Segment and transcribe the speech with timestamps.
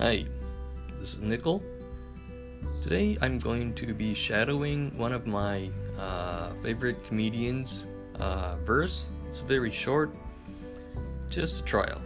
[0.00, 0.24] Hi,
[0.96, 1.62] this is Nickel.
[2.80, 5.68] Today I'm going to be shadowing one of my
[5.98, 7.84] uh, favorite comedians'
[8.18, 9.10] uh, verse.
[9.28, 10.14] It's very short,
[11.28, 12.00] just a trial.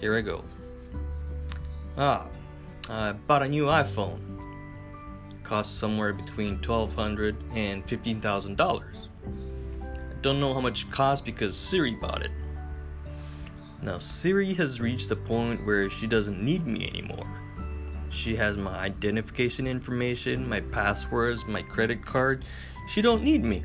[0.00, 0.42] Here I go.
[1.98, 2.26] Ah,
[2.88, 4.18] I bought a new iPhone.
[5.44, 8.82] Cost somewhere between $1,200 and $15,000.
[9.82, 12.30] I don't know how much it cost because Siri bought it.
[13.82, 17.26] Now, Siri has reached the point where she doesn't need me anymore.
[18.10, 22.44] She has my identification information, my passwords, my credit card.
[22.88, 23.64] She don't need me.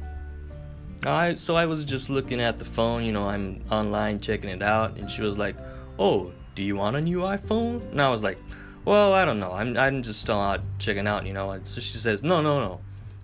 [1.05, 4.61] I so I was just looking at the phone, you know, I'm online checking it
[4.61, 5.55] out, and she was like,
[5.99, 8.37] "Oh, do you want a new iPhone?" And I was like,
[8.85, 9.51] "Well, I don't know.
[9.51, 12.59] I'm I'm just still out checking out, you know." And so she says, "No, no,
[12.59, 12.79] no.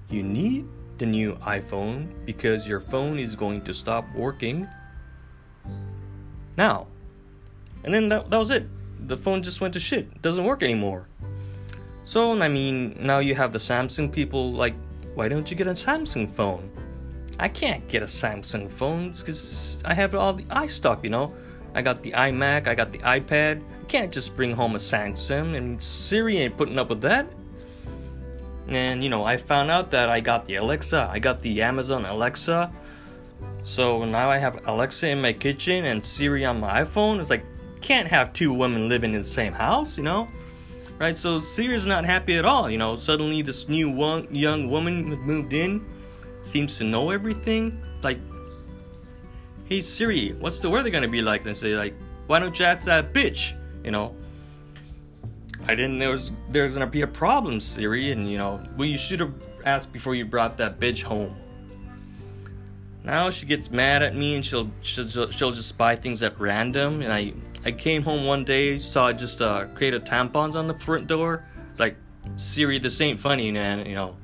[0.10, 0.66] You need
[0.98, 4.68] the new iPhone because your phone is going to stop working
[6.62, 6.88] now.
[7.84, 8.66] And then that, that was it.
[9.08, 10.06] The phone just went to shit.
[10.16, 11.08] It doesn't work anymore.
[12.04, 14.76] So, I mean, now you have the Samsung people like,
[15.16, 16.70] why don't you get a Samsung phone?
[17.40, 21.34] I can't get a Samsung phone because I have all the iStuff, you know?
[21.74, 23.64] I got the iMac, I got the iPad.
[23.82, 27.26] I can't just bring home a Samsung, and Siri ain't putting up with that.
[28.68, 32.06] And, you know, I found out that I got the Alexa, I got the Amazon
[32.06, 32.72] Alexa.
[33.64, 37.20] So now I have Alexa in my kitchen and Siri on my iPhone.
[37.20, 37.46] It's like,
[37.80, 40.28] can't have two women living in the same house, you know?
[41.00, 41.16] Right?
[41.16, 42.96] So Siri's not happy at all, you know?
[42.96, 45.86] Suddenly this new one, young woman moved in,
[46.42, 47.82] seems to know everything.
[48.04, 48.20] Like,
[49.66, 51.46] hey Siri, what's the weather gonna be like?
[51.46, 51.94] And say like,
[52.28, 53.58] why don't you ask that bitch?
[53.84, 54.16] You know?
[55.68, 58.98] I didn't there was there's gonna be a problem, Siri, and you know, well you
[58.98, 59.34] should have
[59.66, 61.36] asked before you brought that bitch home.
[63.04, 67.02] Now she gets mad at me and she'll she'll, she'll just buy things at random.
[67.02, 67.34] And I
[67.66, 71.46] I came home one day saw just uh, created tampons on the front door.
[71.70, 71.96] It's like
[72.36, 73.86] Siri, this ain't funny, man.
[73.86, 74.18] You know.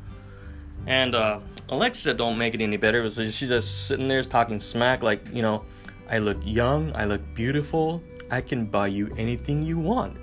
[0.85, 1.39] And uh,
[1.69, 3.09] Alexa don't make it any better.
[3.09, 5.65] So she's just sitting there talking smack, like you know,
[6.09, 8.01] I look young, I look beautiful,
[8.31, 10.17] I can buy you anything you want.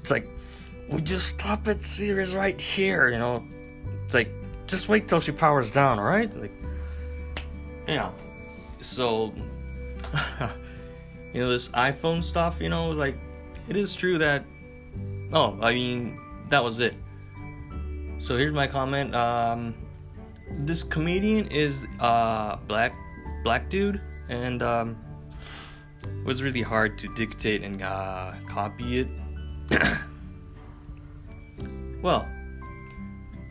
[0.00, 0.28] It's like,
[0.88, 3.08] we just stop it, Siri's right here.
[3.08, 3.44] You know,
[4.04, 4.30] it's like
[4.66, 6.32] just wait till she powers down, all right?
[6.36, 6.52] Like
[7.87, 8.11] yeah.
[8.79, 9.33] So,
[11.33, 13.15] you know, this iPhone stuff, you know, like,
[13.69, 14.43] it is true that.
[15.33, 16.19] Oh, I mean,
[16.49, 16.93] that was it.
[18.19, 19.15] So here's my comment.
[19.15, 19.73] Um,
[20.59, 22.93] this comedian is uh black,
[23.43, 24.97] black dude, and um,
[26.03, 29.07] it was really hard to dictate and uh, copy it.
[32.01, 32.27] well,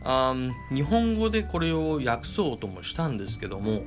[0.05, 3.83] um, 日本語でこれを訳そうともしたんですけども、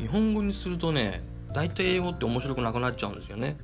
[0.00, 1.22] 日本語にするとね
[1.52, 3.56] 大体英語って面白くなくなっちゃうんですよね。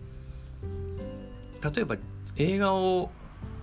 [1.74, 1.97] 例えば
[2.36, 3.10] 映画を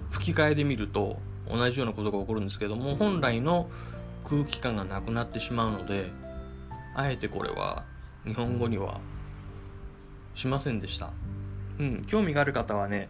[0.09, 1.19] 吹き替えで見ると
[1.49, 3.69] 同じようなことが起こるんですけども本来の
[4.23, 6.09] 空気感がなくなってしまうので
[6.95, 7.85] あえてこれは
[8.25, 8.99] 日本語には
[10.33, 11.11] しませんでした。
[11.79, 13.09] うん興味がある方はね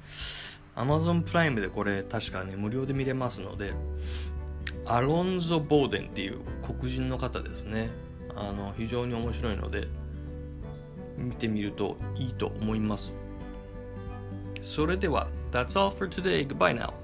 [0.76, 3.74] Amazon プライムでこれ確かね無料で見れますので
[4.86, 7.90] アロンゾ・ボーデンっていう黒人の方ですね。
[8.36, 9.88] あの非常に面白いので
[11.18, 13.14] 見てみるといいと思います
[14.62, 16.48] それでは That's all for today.
[16.48, 17.03] Goodbye now.